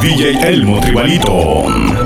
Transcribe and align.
DJ 0.00 0.42
Elmo 0.42 0.80
Tribalito. 0.80 1.62
Give 1.66 1.76
me 1.76 1.97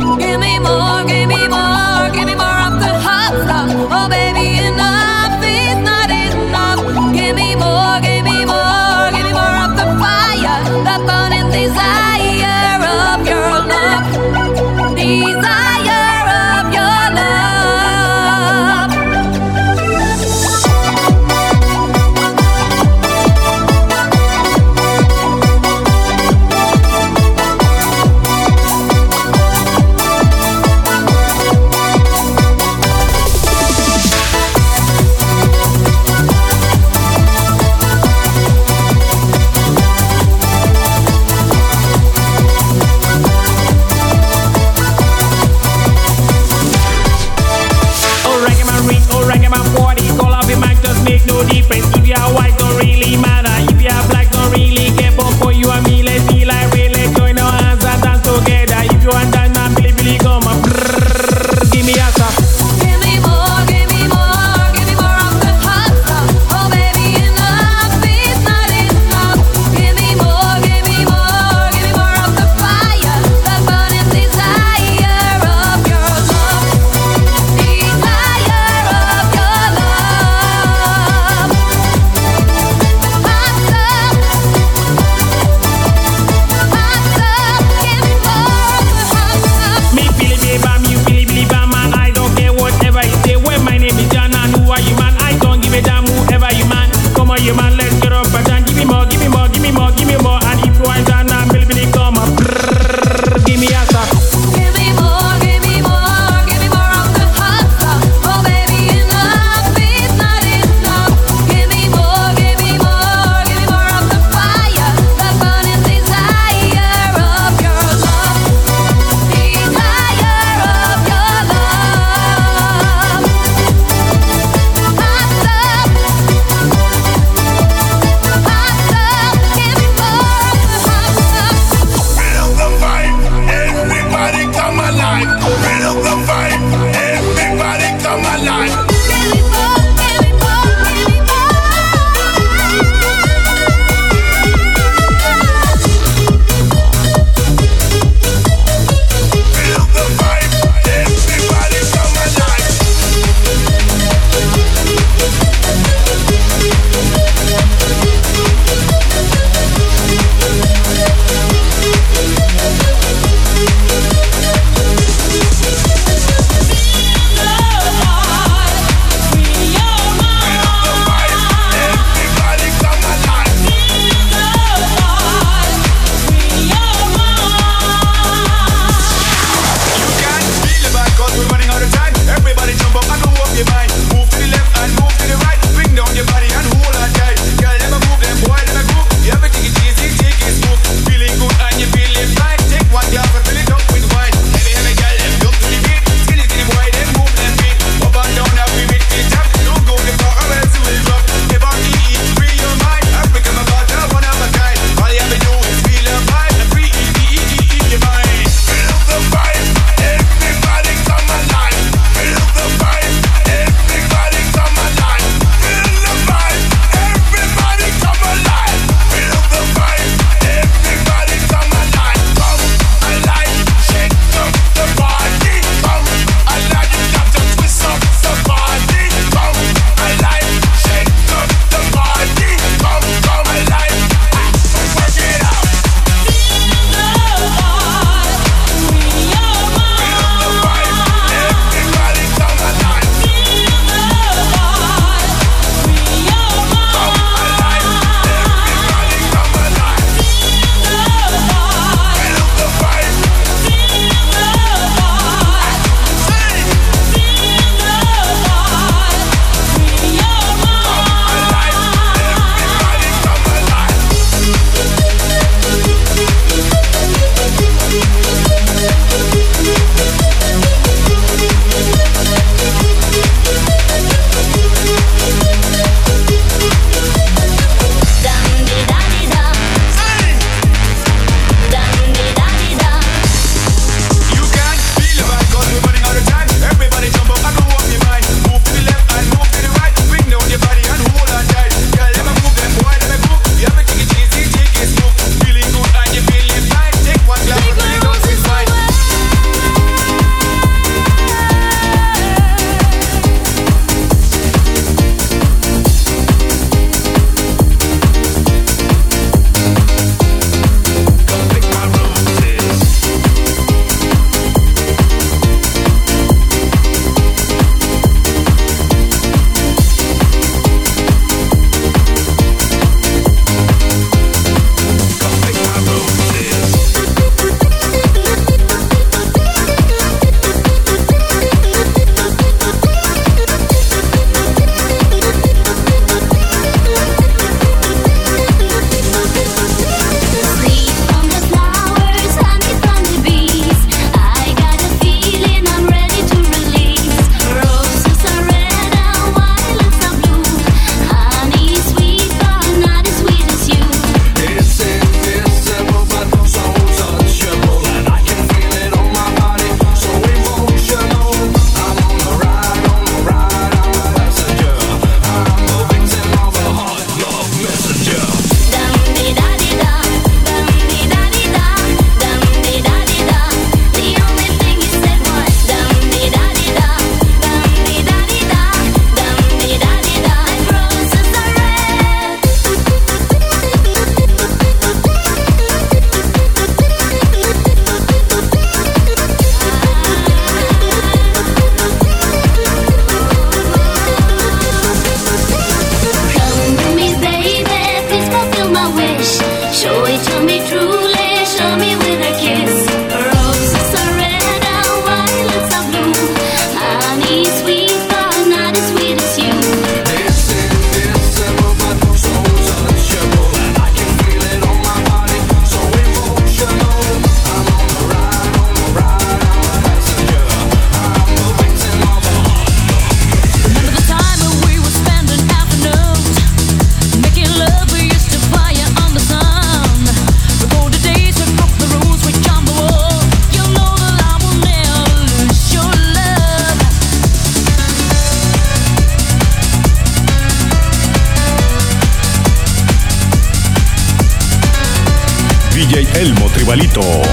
Elmo 446.72 447.31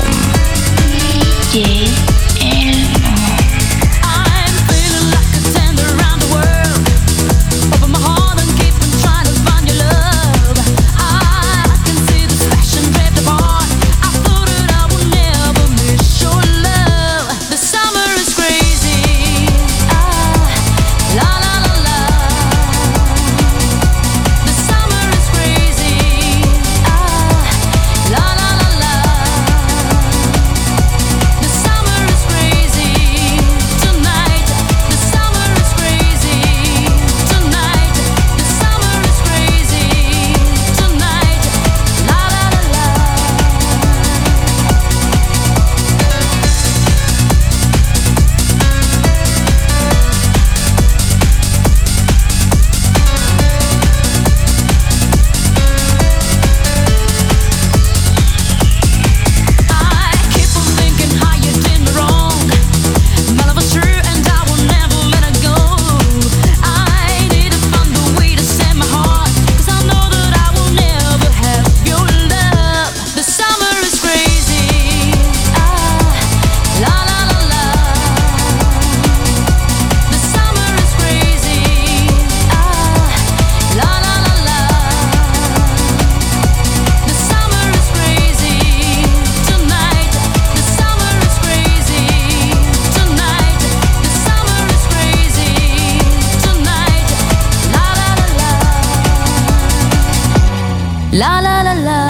La 101.20 101.42
la 101.42 101.62
la 101.64 101.74
la. 101.74 102.09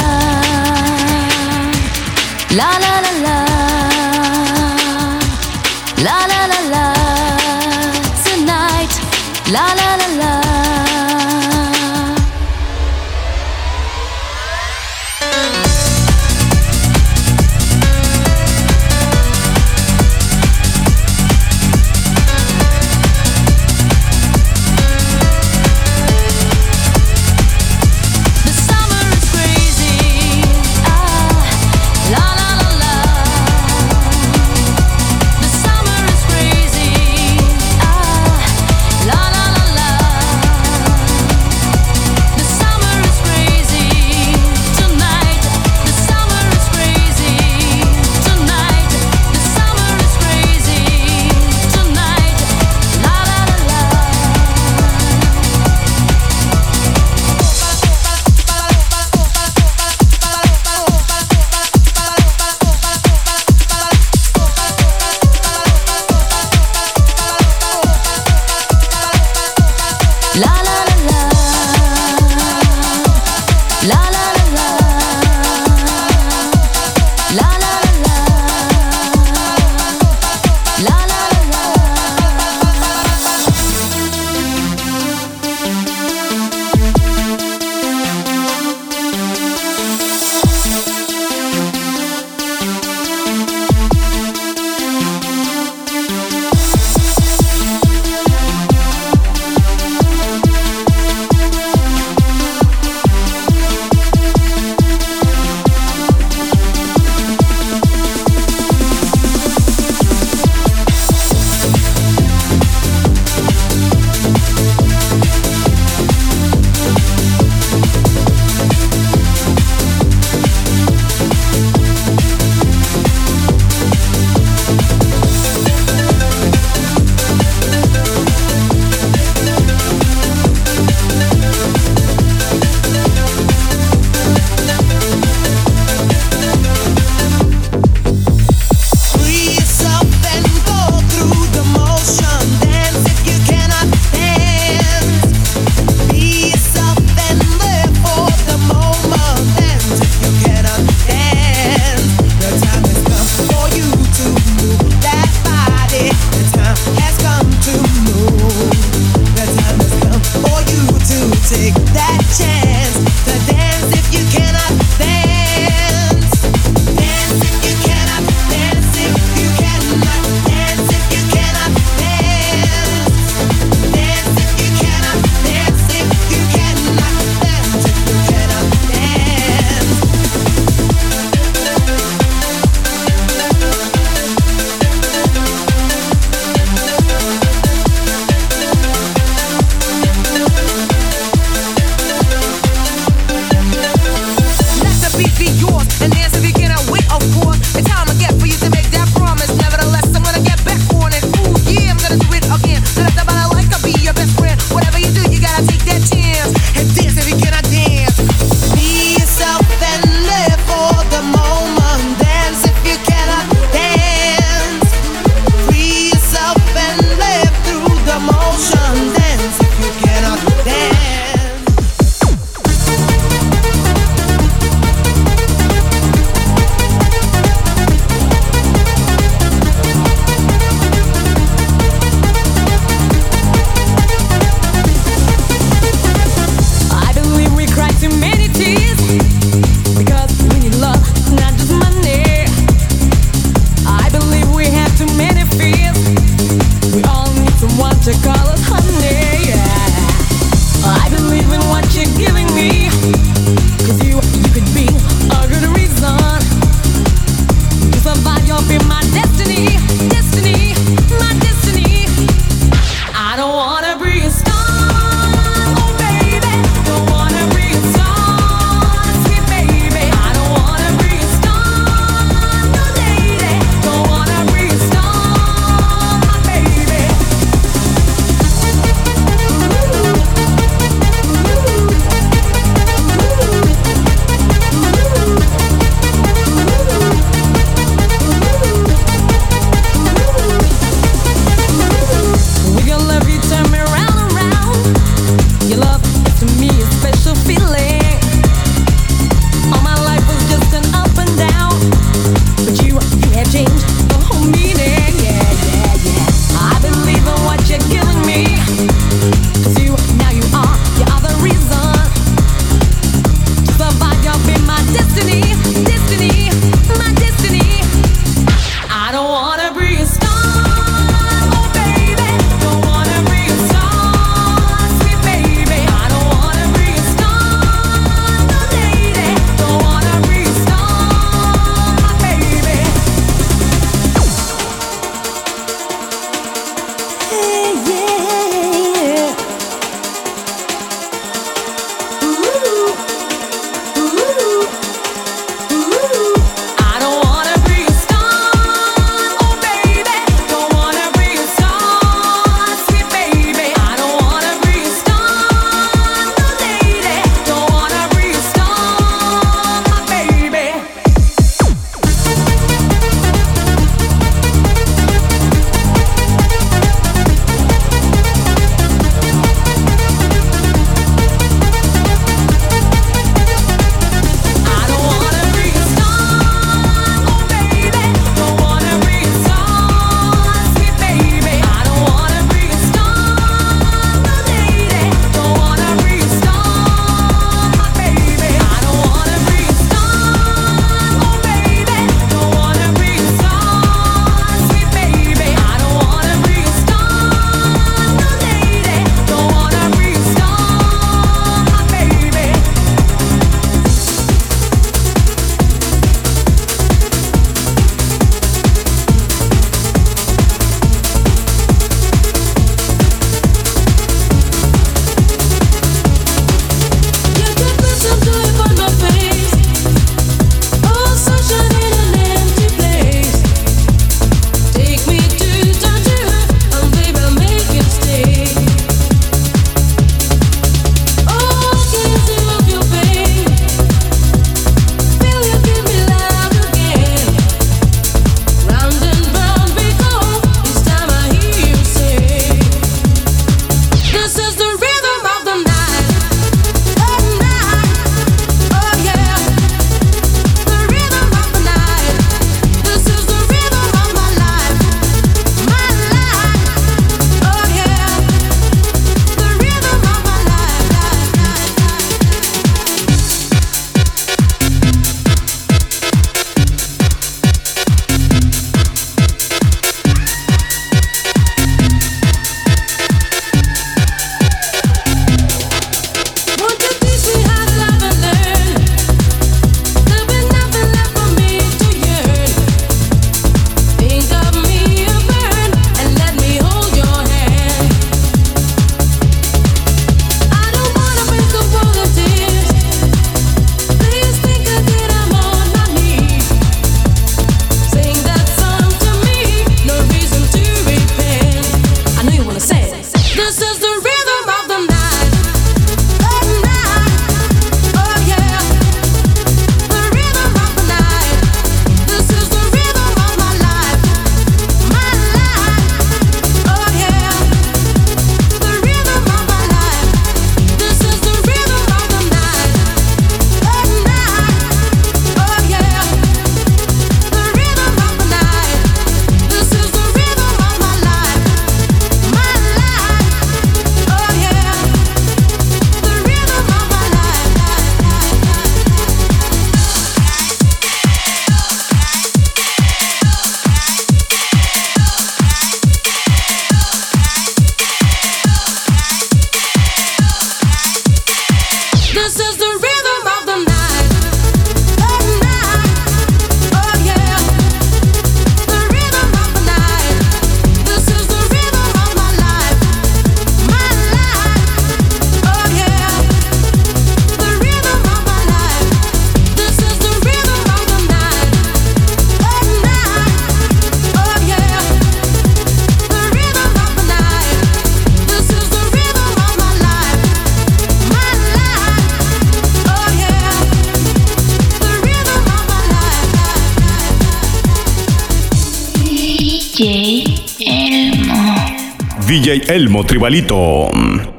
DJ 592.39 592.71
Elmo. 592.71 593.04
Tribalito. 593.04 594.30